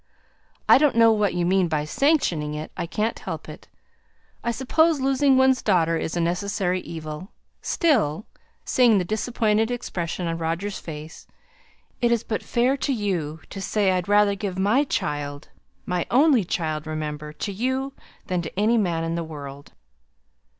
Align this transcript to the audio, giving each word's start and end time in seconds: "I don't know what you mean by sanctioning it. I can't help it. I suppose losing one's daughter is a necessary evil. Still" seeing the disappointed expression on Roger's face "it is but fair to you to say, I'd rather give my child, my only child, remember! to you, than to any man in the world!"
"I 0.67 0.79
don't 0.79 0.95
know 0.95 1.11
what 1.11 1.35
you 1.35 1.45
mean 1.45 1.67
by 1.67 1.85
sanctioning 1.85 2.55
it. 2.55 2.71
I 2.75 2.87
can't 2.87 3.19
help 3.19 3.47
it. 3.47 3.67
I 4.43 4.49
suppose 4.49 4.99
losing 4.99 5.37
one's 5.37 5.61
daughter 5.61 5.95
is 5.95 6.17
a 6.17 6.19
necessary 6.19 6.79
evil. 6.81 7.29
Still" 7.61 8.25
seeing 8.65 8.97
the 8.97 9.05
disappointed 9.05 9.69
expression 9.69 10.25
on 10.25 10.39
Roger's 10.39 10.79
face 10.79 11.27
"it 12.01 12.11
is 12.11 12.23
but 12.23 12.41
fair 12.41 12.75
to 12.77 12.91
you 12.91 13.41
to 13.51 13.61
say, 13.61 13.91
I'd 13.91 14.07
rather 14.09 14.33
give 14.33 14.57
my 14.57 14.85
child, 14.85 15.49
my 15.85 16.07
only 16.09 16.45
child, 16.45 16.87
remember! 16.87 17.31
to 17.33 17.51
you, 17.51 17.93
than 18.25 18.41
to 18.41 18.59
any 18.59 18.79
man 18.79 19.03
in 19.03 19.13
the 19.13 19.23
world!" 19.23 19.71